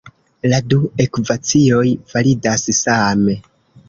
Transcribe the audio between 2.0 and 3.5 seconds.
validas same.